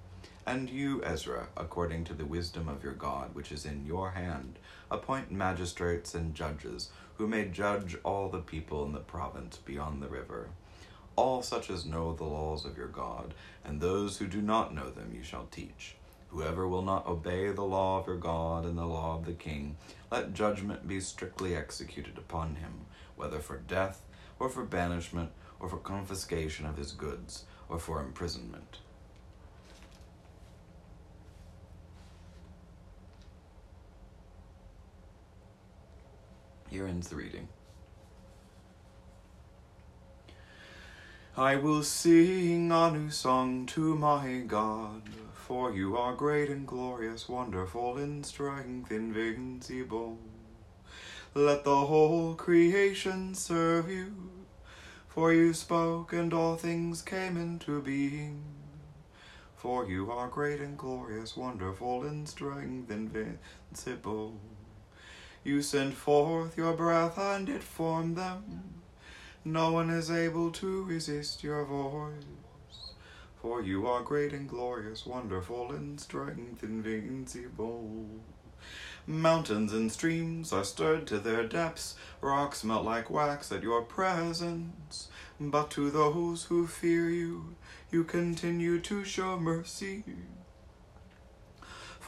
and 0.45 0.69
you, 0.69 1.03
Ezra, 1.03 1.47
according 1.55 2.05
to 2.05 2.13
the 2.13 2.25
wisdom 2.25 2.67
of 2.67 2.83
your 2.83 2.93
God, 2.93 3.35
which 3.35 3.51
is 3.51 3.65
in 3.65 3.85
your 3.85 4.11
hand, 4.11 4.57
appoint 4.89 5.31
magistrates 5.31 6.15
and 6.15 6.33
judges, 6.33 6.89
who 7.17 7.27
may 7.27 7.45
judge 7.45 7.97
all 8.03 8.29
the 8.29 8.39
people 8.39 8.85
in 8.85 8.93
the 8.93 8.99
province 8.99 9.57
beyond 9.57 10.01
the 10.01 10.07
river. 10.07 10.49
All 11.15 11.41
such 11.41 11.69
as 11.69 11.85
know 11.85 12.13
the 12.13 12.23
laws 12.23 12.65
of 12.65 12.77
your 12.77 12.87
God, 12.87 13.33
and 13.63 13.79
those 13.79 14.17
who 14.17 14.27
do 14.27 14.41
not 14.41 14.73
know 14.73 14.89
them 14.89 15.13
you 15.13 15.23
shall 15.23 15.47
teach. 15.51 15.95
Whoever 16.29 16.67
will 16.67 16.83
not 16.83 17.07
obey 17.07 17.51
the 17.51 17.63
law 17.63 17.99
of 17.99 18.07
your 18.07 18.17
God 18.17 18.63
and 18.63 18.77
the 18.77 18.85
law 18.85 19.17
of 19.17 19.25
the 19.25 19.33
king, 19.33 19.77
let 20.11 20.33
judgment 20.33 20.87
be 20.87 20.99
strictly 20.99 21.55
executed 21.55 22.17
upon 22.17 22.55
him, 22.55 22.85
whether 23.15 23.39
for 23.39 23.57
death, 23.57 24.03
or 24.39 24.47
for 24.47 24.63
banishment, 24.63 25.31
or 25.59 25.67
for 25.67 25.77
confiscation 25.77 26.65
of 26.65 26.77
his 26.77 26.91
goods, 26.91 27.45
or 27.67 27.79
for 27.79 27.99
imprisonment. 27.99 28.77
Here 36.69 36.85
ends 36.85 37.07
the 37.07 37.15
reading. 37.15 37.47
I 41.35 41.55
will 41.55 41.83
sing 41.83 42.71
a 42.71 42.91
new 42.91 43.09
song 43.09 43.65
to 43.67 43.95
my 43.95 44.43
God, 44.45 45.01
for 45.33 45.71
you 45.71 45.97
are 45.97 46.13
great 46.13 46.49
and 46.49 46.67
glorious, 46.67 47.27
wonderful 47.27 47.97
in 47.97 48.23
strength, 48.23 48.91
invincible. 48.91 50.19
Let 51.33 51.63
the 51.63 51.85
whole 51.85 52.35
creation 52.35 53.33
serve 53.33 53.89
you, 53.89 54.13
for 55.07 55.33
you 55.33 55.53
spoke 55.53 56.13
and 56.13 56.33
all 56.33 56.55
things 56.55 57.01
came 57.01 57.37
into 57.37 57.81
being. 57.81 58.43
For 59.55 59.87
you 59.87 60.11
are 60.11 60.27
great 60.27 60.59
and 60.59 60.77
glorious, 60.77 61.35
wonderful 61.35 62.05
in 62.05 62.25
strength, 62.25 62.91
invincible. 62.91 64.39
You 65.43 65.61
sent 65.61 65.93
forth 65.93 66.57
your 66.57 66.73
breath 66.73 67.17
and 67.17 67.47
it 67.47 67.63
formed 67.63 68.17
them. 68.17 68.81
No 69.45 69.71
one 69.71 69.89
is 69.89 70.11
able 70.11 70.51
to 70.51 70.83
resist 70.83 71.43
your 71.43 71.63
voice. 71.63 72.25
For 73.41 73.61
you 73.61 73.87
are 73.87 74.03
great 74.03 74.33
and 74.33 74.49
glorious, 74.49 75.05
wonderful 75.05 75.71
in 75.71 75.97
strength, 75.97 76.61
invincible. 76.61 78.05
Mountains 79.07 79.71
and 79.71 79.89
streams 79.89 80.51
are 80.51 80.65
stirred 80.65 81.07
to 81.07 81.19
their 81.19 81.47
depths, 81.47 81.95
rocks 82.19 82.65
melt 82.65 82.83
like 82.83 83.09
wax 83.09 83.49
at 83.51 83.63
your 83.63 83.81
presence. 83.81 85.07
But 85.39 85.71
to 85.71 85.89
those 85.89 86.43
who 86.43 86.67
fear 86.67 87.09
you, 87.09 87.55
you 87.89 88.03
continue 88.03 88.79
to 88.81 89.05
show 89.05 89.39
mercy. 89.39 90.03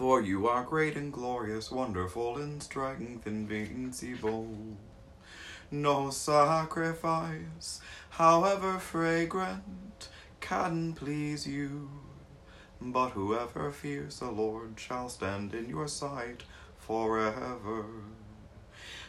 For 0.02 0.20
you 0.20 0.48
are 0.48 0.64
great 0.64 0.98
and 0.98 1.14
glorious, 1.14 1.70
wonderful 1.70 2.40
in 2.40 2.60
strength, 2.60 3.28
invincible. 3.28 4.50
No 5.70 6.10
sacrifice, 6.10 7.82
however 8.10 8.80
fragrant, 8.80 10.10
can 10.40 10.94
please 10.94 11.46
you. 11.46 11.92
But 12.82 13.10
whoever 13.10 13.70
fears 13.70 14.18
the 14.18 14.32
Lord 14.32 14.80
shall 14.80 15.08
stand 15.08 15.54
in 15.54 15.70
your 15.70 15.88
sight 15.88 16.46
forever. 16.80 17.86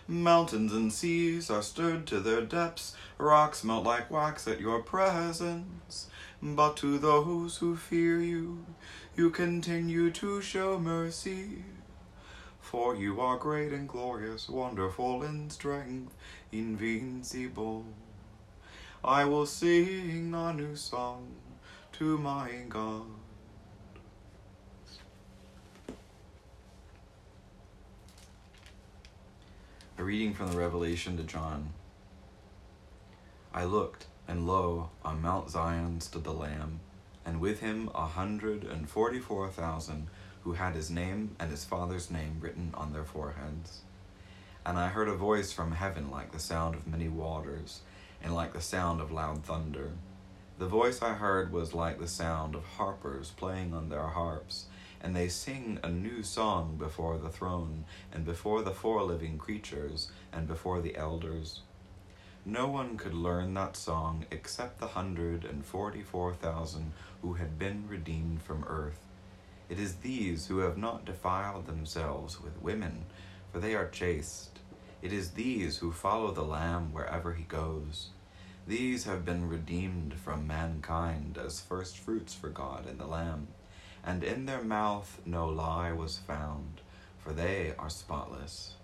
Mountains 0.06 0.74
and 0.74 0.92
seas 0.92 1.48
are 1.48 1.62
stirred 1.62 2.06
to 2.08 2.20
their 2.20 2.42
depths, 2.42 2.94
rocks 3.16 3.64
melt 3.64 3.86
like 3.86 4.10
wax 4.10 4.46
at 4.46 4.60
your 4.60 4.82
presence. 4.82 6.10
But 6.44 6.76
to 6.78 6.98
those 6.98 7.58
who 7.58 7.76
fear 7.76 8.20
you, 8.20 8.66
you 9.14 9.30
continue 9.30 10.10
to 10.10 10.42
show 10.42 10.76
mercy. 10.76 11.64
For 12.60 12.96
you 12.96 13.20
are 13.20 13.36
great 13.36 13.72
and 13.72 13.88
glorious, 13.88 14.48
wonderful 14.48 15.22
in 15.22 15.50
strength, 15.50 16.12
invincible. 16.50 17.84
I 19.04 19.24
will 19.24 19.46
sing 19.46 20.34
a 20.34 20.52
new 20.52 20.74
song 20.74 21.28
to 21.92 22.18
my 22.18 22.50
God. 22.68 23.06
A 29.96 30.02
reading 30.02 30.34
from 30.34 30.50
the 30.50 30.58
Revelation 30.58 31.16
to 31.18 31.22
John. 31.22 31.72
I 33.54 33.64
looked, 33.64 34.06
and 34.26 34.46
lo, 34.46 34.90
on 35.04 35.22
Mount 35.22 35.50
Zion 35.50 36.00
stood 36.00 36.24
the 36.24 36.32
Lamb 36.32 36.80
and 37.24 37.40
with 37.40 37.60
him 37.60 37.90
a 37.94 38.06
hundred 38.06 38.64
and 38.64 38.88
forty 38.88 39.18
four 39.18 39.48
thousand 39.48 40.08
who 40.42 40.54
had 40.54 40.74
his 40.74 40.90
name 40.90 41.36
and 41.38 41.50
his 41.50 41.64
father's 41.64 42.10
name 42.10 42.38
written 42.40 42.72
on 42.74 42.92
their 42.92 43.04
foreheads. 43.04 43.82
And 44.66 44.78
I 44.78 44.88
heard 44.88 45.08
a 45.08 45.14
voice 45.14 45.52
from 45.52 45.72
heaven 45.72 46.10
like 46.10 46.32
the 46.32 46.38
sound 46.38 46.74
of 46.74 46.86
many 46.86 47.08
waters, 47.08 47.80
and 48.22 48.34
like 48.34 48.52
the 48.52 48.60
sound 48.60 49.00
of 49.00 49.12
loud 49.12 49.44
thunder. 49.44 49.92
The 50.58 50.66
voice 50.66 51.02
I 51.02 51.14
heard 51.14 51.52
was 51.52 51.74
like 51.74 51.98
the 51.98 52.08
sound 52.08 52.54
of 52.54 52.64
harpers 52.64 53.30
playing 53.30 53.72
on 53.72 53.88
their 53.88 54.06
harps, 54.06 54.66
and 55.00 55.14
they 55.14 55.28
sing 55.28 55.78
a 55.82 55.88
new 55.88 56.22
song 56.22 56.76
before 56.76 57.18
the 57.18 57.30
throne, 57.30 57.84
and 58.12 58.24
before 58.24 58.62
the 58.62 58.70
four 58.70 59.02
living 59.02 59.38
creatures, 59.38 60.10
and 60.32 60.46
before 60.46 60.80
the 60.80 60.96
elders. 60.96 61.60
No 62.44 62.66
one 62.66 62.96
could 62.96 63.14
learn 63.14 63.54
that 63.54 63.76
song 63.76 64.26
except 64.30 64.78
the 64.80 64.88
hundred 64.88 65.44
and 65.44 65.64
forty 65.64 66.02
four 66.02 66.34
thousand 66.34 66.92
who 67.22 67.34
had 67.34 67.58
been 67.58 67.88
redeemed 67.88 68.42
from 68.42 68.64
earth. 68.64 68.98
It 69.68 69.78
is 69.78 69.96
these 69.96 70.46
who 70.48 70.58
have 70.58 70.76
not 70.76 71.04
defiled 71.04 71.66
themselves 71.66 72.40
with 72.42 72.60
women, 72.60 73.06
for 73.52 73.60
they 73.60 73.74
are 73.74 73.88
chaste. 73.88 74.58
It 75.02 75.12
is 75.12 75.30
these 75.30 75.78
who 75.78 75.92
follow 75.92 76.32
the 76.32 76.42
Lamb 76.42 76.92
wherever 76.92 77.32
he 77.34 77.44
goes. 77.44 78.08
These 78.66 79.04
have 79.04 79.24
been 79.24 79.48
redeemed 79.48 80.14
from 80.14 80.46
mankind 80.46 81.38
as 81.38 81.60
first 81.60 81.96
fruits 81.98 82.34
for 82.34 82.48
God 82.48 82.86
and 82.86 82.98
the 82.98 83.06
Lamb. 83.06 83.48
and 84.04 84.24
in 84.24 84.46
their 84.46 84.62
mouth 84.62 85.20
no 85.24 85.46
lie 85.46 85.92
was 85.92 86.18
found, 86.18 86.80
for 87.18 87.32
they 87.32 87.74
are 87.78 87.90
spotless. 87.90 88.74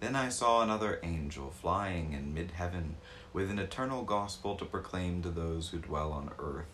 Then 0.00 0.14
I 0.14 0.28
saw 0.28 0.62
another 0.62 1.00
angel 1.02 1.50
flying 1.50 2.12
in 2.12 2.34
mid 2.34 2.52
heaven 2.52 2.96
with 3.32 3.50
an 3.50 3.58
eternal 3.58 4.02
gospel 4.02 4.54
to 4.56 4.64
proclaim 4.64 5.22
to 5.22 5.30
those 5.30 5.70
who 5.70 5.78
dwell 5.78 6.12
on 6.12 6.30
earth, 6.38 6.66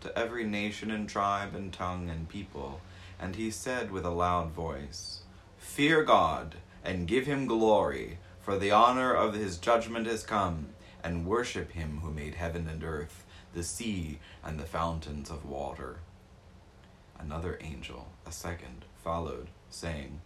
to 0.00 0.18
every 0.18 0.44
nation 0.44 0.90
and 0.90 1.08
tribe 1.08 1.54
and 1.54 1.72
tongue 1.72 2.08
and 2.08 2.28
people. 2.28 2.80
And 3.18 3.36
he 3.36 3.50
said 3.50 3.90
with 3.90 4.04
a 4.04 4.10
loud 4.10 4.50
voice, 4.50 5.20
Fear 5.58 6.04
God 6.04 6.56
and 6.84 7.08
give 7.08 7.26
him 7.26 7.46
glory, 7.46 8.18
for 8.40 8.58
the 8.58 8.70
honor 8.70 9.14
of 9.14 9.34
his 9.34 9.56
judgment 9.58 10.06
has 10.06 10.22
come, 10.22 10.68
and 11.02 11.26
worship 11.26 11.72
him 11.72 12.00
who 12.02 12.10
made 12.10 12.34
heaven 12.34 12.68
and 12.68 12.84
earth, 12.84 13.24
the 13.54 13.62
sea, 13.62 14.18
and 14.42 14.58
the 14.58 14.64
fountains 14.64 15.30
of 15.30 15.46
water. 15.46 15.98
Another 17.18 17.58
angel, 17.62 18.08
a 18.26 18.32
second, 18.32 18.84
followed, 19.02 19.48
saying, 19.70 20.20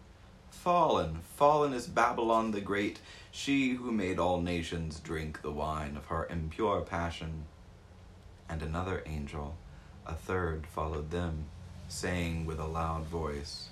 Fallen, 0.62 1.20
fallen 1.36 1.72
is 1.72 1.86
Babylon 1.86 2.50
the 2.50 2.60
Great, 2.60 2.98
she 3.30 3.70
who 3.70 3.92
made 3.92 4.18
all 4.18 4.40
nations 4.40 4.98
drink 4.98 5.40
the 5.40 5.52
wine 5.52 5.96
of 5.96 6.06
her 6.06 6.26
impure 6.28 6.80
passion. 6.80 7.44
And 8.48 8.60
another 8.60 9.04
angel, 9.06 9.56
a 10.04 10.14
third, 10.14 10.66
followed 10.66 11.12
them, 11.12 11.44
saying 11.88 12.44
with 12.44 12.58
a 12.58 12.66
loud 12.66 13.04
voice, 13.04 13.68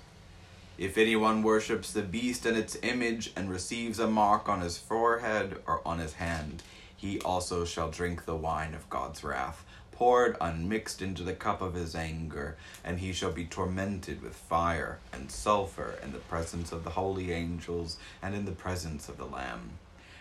If 0.77 0.97
anyone 0.97 1.43
worships 1.43 1.91
the 1.91 2.03
beast 2.03 2.45
and 2.45 2.57
its 2.57 2.77
image 2.81 3.33
and 3.35 3.49
receives 3.49 3.99
a 3.99 4.07
mark 4.07 4.47
on 4.47 4.61
his 4.61 4.77
forehead 4.77 5.57
or 5.67 5.85
on 5.85 5.99
his 5.99 6.13
hand, 6.13 6.63
he 6.95 7.19
also 7.19 7.65
shall 7.65 7.91
drink 7.91 8.23
the 8.23 8.35
wine 8.35 8.73
of 8.73 8.89
God's 8.89 9.25
wrath 9.25 9.65
poured 9.97 10.37
unmixed 10.39 11.01
into 11.01 11.23
the 11.23 11.33
cup 11.33 11.59
of 11.59 11.73
his 11.73 11.95
anger, 11.95 12.55
and 12.83 12.99
he 12.99 13.11
shall 13.11 13.31
be 13.31 13.43
tormented 13.43 14.21
with 14.21 14.35
fire 14.35 14.99
and 15.11 15.31
sulphur 15.31 15.95
in 16.03 16.11
the 16.11 16.19
presence 16.19 16.71
of 16.71 16.83
the 16.83 16.91
holy 16.91 17.31
angels 17.31 17.97
and 18.21 18.35
in 18.35 18.45
the 18.45 18.51
presence 18.51 19.09
of 19.09 19.17
the 19.17 19.25
Lamb. 19.25 19.71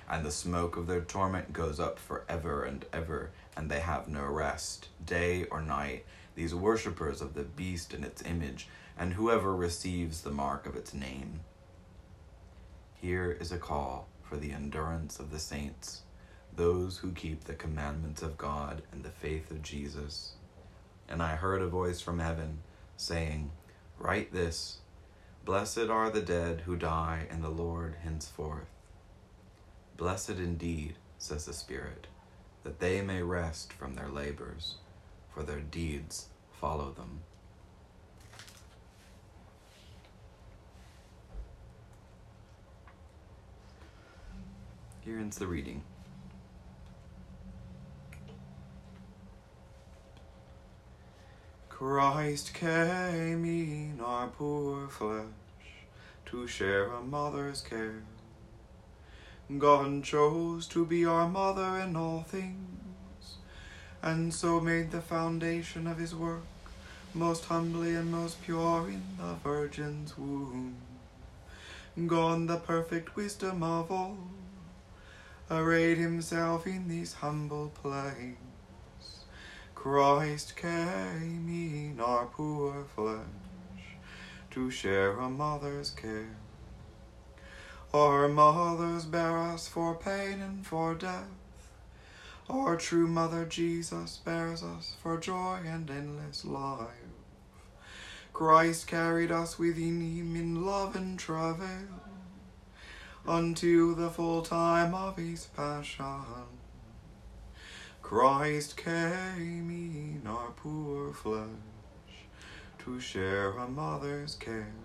And 0.09 0.25
the 0.25 0.31
smoke 0.31 0.79
of 0.79 0.87
their 0.87 1.03
torment 1.03 1.53
goes 1.53 1.79
up 1.79 1.99
for 1.99 2.25
ever 2.27 2.65
and 2.65 2.87
ever, 2.91 3.33
and 3.55 3.71
they 3.71 3.81
have 3.81 4.09
no 4.09 4.25
rest, 4.25 4.89
day 5.05 5.45
or 5.51 5.61
night, 5.61 6.07
these 6.37 6.55
worshippers 6.55 7.21
of 7.21 7.35
the 7.35 7.43
beast 7.43 7.93
and 7.93 8.03
its 8.03 8.23
image, 8.23 8.69
and 8.99 9.13
whoever 9.13 9.55
receives 9.55 10.23
the 10.23 10.31
mark 10.31 10.65
of 10.65 10.75
its 10.75 10.95
name. 10.95 11.41
Here 12.95 13.31
is 13.31 13.53
a 13.53 13.59
call 13.59 14.09
for 14.23 14.39
the 14.39 14.53
endurance 14.53 15.21
of 15.21 15.31
the 15.31 15.39
saints 15.39 16.01
those 16.57 16.99
who 16.99 17.13
keep 17.13 17.45
the 17.45 17.55
commandments 17.55 18.23
of 18.23 18.39
God 18.39 18.83
and 18.91 19.05
the 19.05 19.11
faith 19.11 19.51
of 19.51 19.63
Jesus. 19.63 20.33
And 21.09 21.23
I 21.23 21.37
heard 21.37 21.63
a 21.63 21.69
voice 21.69 22.01
from 22.01 22.19
heaven 22.19 22.59
saying, 22.97 23.51
Write 23.99 24.33
this 24.33 24.79
Blessed 25.45 25.91
are 25.91 26.11
the 26.11 26.23
dead 26.23 26.63
who 26.63 26.77
die 26.77 27.27
in 27.31 27.43
the 27.43 27.51
Lord 27.51 27.97
henceforth. 28.03 28.67
Blessed 29.97 30.31
indeed, 30.31 30.97
says 31.19 31.45
the 31.45 31.53
Spirit, 31.53 32.09
that 32.65 32.81
they 32.81 33.01
may 33.01 33.23
rest 33.23 33.73
from 33.73 33.95
their 33.95 34.09
labors, 34.09 34.77
for 35.33 35.43
their 35.43 35.61
deeds 35.61 36.27
follow 36.51 36.91
them. 36.91 37.21
Here 45.03 45.19
ends 45.19 45.39
the 45.39 45.47
reading. 45.47 45.85
Christ 51.79 52.55
came 52.55 53.45
in 53.45 54.01
our 54.03 54.29
poor 54.29 54.89
flesh 54.89 55.27
to 56.25 56.47
share 56.47 56.87
a 56.87 57.03
mother's 57.03 57.61
care. 57.61 58.03
God 59.59 60.03
chose 60.03 60.67
to 60.69 60.87
be 60.87 61.05
our 61.05 61.29
mother 61.29 61.79
in 61.81 61.95
all 61.95 62.23
things, 62.23 63.37
and 64.01 64.33
so 64.33 64.59
made 64.59 64.91
the 64.91 65.03
foundation 65.03 65.87
of 65.87 65.99
his 65.99 66.15
work 66.15 66.47
most 67.13 67.45
humbly 67.45 67.95
and 67.95 68.11
most 68.11 68.43
pure 68.43 68.89
in 68.89 69.03
the 69.19 69.35
Virgin's 69.45 70.17
womb. 70.17 70.77
God, 72.07 72.49
the 72.49 72.57
perfect 72.57 73.17
wisdom 73.17 73.63
of 73.63 73.93
all, 73.93 74.17
arrayed 75.51 75.99
himself 75.99 76.67
in 76.67 76.89
these 76.89 77.13
humble 77.13 77.71
plains 77.75 78.56
Christ 79.89 80.57
came 80.57 81.47
in 81.49 82.01
our 82.01 82.27
poor 82.27 82.85
flesh 82.97 83.21
to 84.51 84.69
share 84.69 85.13
a 85.13 85.31
mother's 85.31 85.91
care. 85.91 86.37
Our 87.95 88.27
mothers 88.27 89.05
bear 89.05 89.39
us 89.39 89.69
for 89.69 89.95
pain 89.95 90.41
and 90.41 90.67
for 90.67 90.97
death. 90.97 91.29
Our 92.51 92.75
true 92.75 93.07
mother 93.07 93.45
Jesus 93.45 94.17
bears 94.17 94.65
us 94.65 94.97
for 95.01 95.21
joy 95.21 95.61
and 95.65 95.89
endless 95.89 96.45
life. 96.45 96.89
Christ 98.33 98.89
carried 98.89 99.31
us 99.31 99.57
within 99.57 100.01
him 100.01 100.35
in 100.35 100.67
love 100.67 100.97
and 100.97 101.17
travail 101.17 102.03
until 103.25 103.95
the 103.95 104.11
full 104.11 104.43
time 104.43 104.95
of 104.95 105.17
his 105.17 105.47
passion. 105.57 106.66
Christ 108.09 108.77
came 108.77 109.69
in 109.69 110.23
our 110.29 110.53
poor 110.53 111.13
flesh 111.13 111.49
to 112.79 113.01
share 113.01 113.51
a 113.51 113.67
mother's 113.67 114.37
care. 114.37 114.77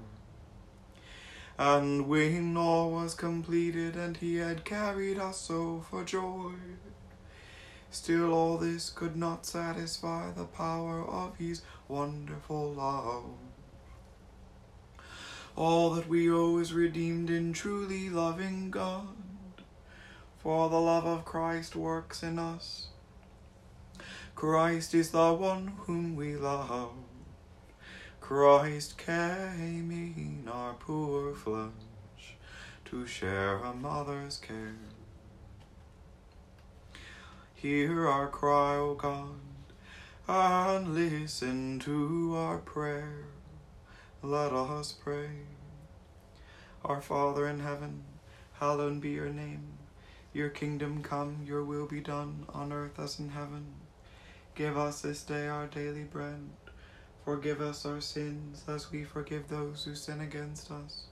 And 1.55 2.07
when 2.07 2.57
all 2.57 2.89
was 2.89 3.13
completed 3.13 3.95
and 3.95 4.17
he 4.17 4.37
had 4.37 4.65
carried 4.65 5.19
us 5.19 5.37
so 5.37 5.85
for 5.87 6.03
joy, 6.03 6.53
still 7.91 8.33
all 8.33 8.57
this 8.57 8.89
could 8.89 9.15
not 9.15 9.45
satisfy 9.45 10.31
the 10.31 10.45
power 10.45 11.07
of 11.07 11.37
his 11.37 11.61
wonderful 11.87 12.73
love. 12.73 13.25
All 15.55 15.91
that 15.91 16.09
we 16.09 16.31
owe 16.31 16.57
is 16.57 16.73
redeemed 16.73 17.29
in 17.29 17.53
truly 17.53 18.09
loving 18.09 18.71
God, 18.71 19.13
for 20.39 20.69
the 20.69 20.81
love 20.81 21.05
of 21.05 21.23
Christ 21.23 21.75
works 21.75 22.23
in 22.23 22.39
us 22.39 22.87
Christ 24.41 24.95
is 24.95 25.11
the 25.11 25.33
one 25.33 25.67
whom 25.85 26.15
we 26.15 26.35
love. 26.35 26.93
Christ 28.19 28.97
came 28.97 29.91
in 29.91 30.49
our 30.51 30.73
poor 30.73 31.35
flesh 31.35 31.69
to 32.85 33.05
share 33.05 33.57
a 33.57 33.71
mother's 33.71 34.39
care. 34.39 34.79
Hear 37.53 38.07
our 38.07 38.29
cry, 38.29 38.77
O 38.77 38.95
God, 38.95 39.35
and 40.27 40.95
listen 40.95 41.77
to 41.81 42.33
our 42.35 42.57
prayer. 42.57 43.25
Let 44.23 44.53
us 44.53 44.91
pray. 44.91 45.45
Our 46.83 46.99
Father 46.99 47.47
in 47.47 47.59
heaven, 47.59 48.05
hallowed 48.53 49.01
be 49.01 49.11
your 49.11 49.29
name. 49.29 49.77
Your 50.33 50.49
kingdom 50.49 51.03
come, 51.03 51.43
your 51.45 51.63
will 51.63 51.85
be 51.85 51.99
done 51.99 52.47
on 52.51 52.73
earth 52.73 52.97
as 52.97 53.19
in 53.19 53.29
heaven. 53.29 53.80
Give 54.53 54.77
us 54.77 55.01
this 55.01 55.23
day 55.23 55.47
our 55.47 55.67
daily 55.67 56.03
bread. 56.03 56.49
Forgive 57.23 57.61
us 57.61 57.85
our 57.85 58.01
sins 58.01 58.63
as 58.67 58.91
we 58.91 59.05
forgive 59.05 59.47
those 59.47 59.85
who 59.85 59.95
sin 59.95 60.19
against 60.19 60.69
us. 60.69 61.05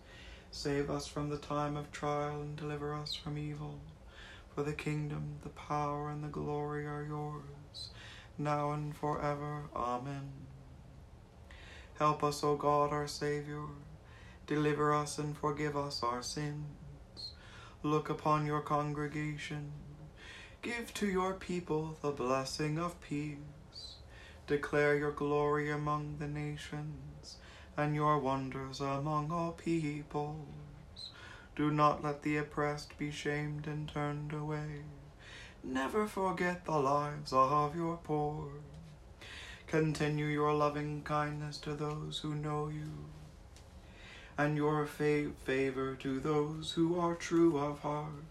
Save 0.52 0.89
us 0.89 1.08
from 1.08 1.30
the 1.30 1.38
time 1.38 1.78
of 1.78 1.89
trial 1.89 2.41
and 2.41 2.58
deliver 2.58 2.93
us 2.93 3.15
from 3.15 3.38
evil. 3.38 3.80
For 4.54 4.63
the 4.63 4.73
kingdom, 4.73 5.36
the 5.41 5.49
power, 5.49 6.10
and 6.10 6.21
the 6.21 6.28
glory 6.28 6.86
are 6.86 7.06
yours, 7.08 7.91
now 8.38 8.71
and 8.73 8.93
forever. 8.93 9.69
Amen. 9.73 10.32
Help 11.97 12.25
us, 12.25 12.43
O 12.43 12.58
God, 12.58 12.91
our 12.91 13.08
Saviour. 13.08 13.69
Deliver 14.47 14.93
us 14.93 15.17
and 15.17 15.38
forgive 15.38 15.78
us 15.78 16.04
our 16.04 16.21
sins. 16.21 16.65
Look 17.84 18.10
upon 18.10 18.45
your 18.45 18.62
congregation 18.62 19.71
Give 20.62 20.93
to 20.95 21.08
your 21.08 21.36
people 21.36 21.98
the 22.02 22.12
blessing 22.12 22.78
of 22.78 23.00
peace. 23.00 23.95
Declare 24.45 24.98
your 24.98 25.12
glory 25.12 25.72
among 25.72 26.17
the 26.19 26.28
nations 26.28 27.38
and 27.78 27.95
your 27.95 28.19
wonders 28.19 28.82
among 28.82 29.32
all 29.32 29.54
peoples. 29.54 31.12
Do 31.56 31.72
not 31.72 32.04
let 32.04 32.24
the 32.24 32.36
oppressed 32.36 32.98
be 32.98 33.10
shamed 33.10 33.67
and 33.67 33.88
turned 33.88 34.34
away. 34.34 34.84
Never 35.63 36.06
forget 36.08 36.65
the 36.65 36.78
lives 36.78 37.32
of 37.32 37.74
your 37.74 37.95
poor. 38.04 38.50
Continue 39.65 40.26
your 40.26 40.54
loving 40.54 41.04
kindness 41.04 41.58
to 41.60 41.74
those 41.74 42.19
who 42.19 42.36
know 42.36 42.67
you, 42.67 43.06
and 44.38 44.58
your 44.58 44.86
fa- 44.86 45.32
favor 45.45 45.95
to 45.95 46.19
those 46.19 46.74
who 46.74 47.00
are 47.00 47.15
true 47.15 47.58
of 47.58 47.80
heart. 47.80 48.26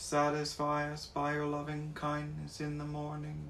Satisfy 0.00 0.92
us 0.92 1.06
by 1.06 1.34
your 1.34 1.46
loving 1.46 1.90
kindness 1.92 2.60
in 2.60 2.78
the 2.78 2.84
morning, 2.84 3.48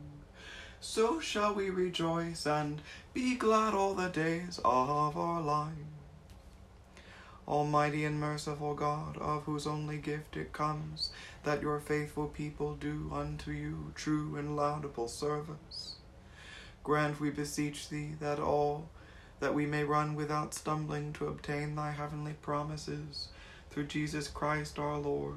so 0.81 1.21
shall 1.21 1.55
we 1.55 1.69
rejoice 1.69 2.47
and 2.47 2.81
be 3.13 3.35
glad 3.35 3.75
all 3.75 3.93
the 3.93 4.09
days 4.09 4.59
of 4.65 5.19
our 5.19 5.43
life. 5.43 5.75
Almighty 7.47 8.07
and 8.07 8.19
merciful 8.19 8.75
God, 8.75 9.19
of 9.19 9.43
whose 9.45 9.67
only 9.67 9.99
gift 9.99 10.39
it 10.39 10.55
comes, 10.55 11.11
that 11.45 11.61
your 11.61 11.81
faithful 11.81 12.29
people 12.29 12.75
do 12.77 13.11
unto 13.13 13.51
you 13.51 13.93
true 13.95 14.37
and 14.37 14.57
laudable 14.57 15.07
service. 15.07 15.97
Grant, 16.83 17.21
we 17.21 17.29
beseech 17.29 17.91
thee, 17.91 18.13
that 18.21 18.41
all 18.41 18.89
that 19.41 19.55
we 19.55 19.67
may 19.67 19.85
run 19.85 20.15
without 20.15 20.55
stumbling 20.55 21.13
to 21.13 21.27
obtain 21.27 21.75
thy 21.75 21.91
heavenly 21.91 22.33
promises, 22.41 23.29
through 23.69 23.85
Jesus 23.85 24.29
Christ 24.29 24.79
our 24.79 24.97
Lord, 24.97 25.37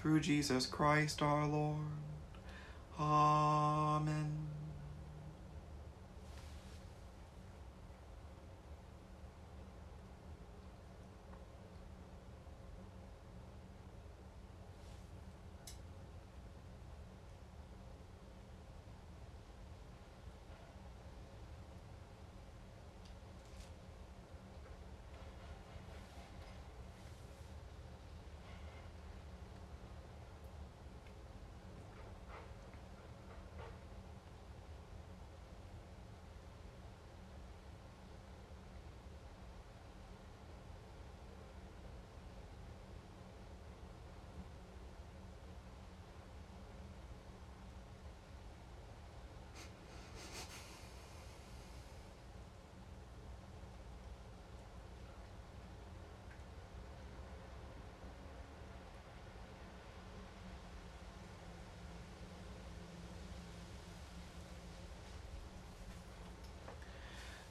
Through 0.00 0.20
Jesus 0.20 0.64
Christ 0.64 1.20
our 1.20 1.46
Lord. 1.46 1.76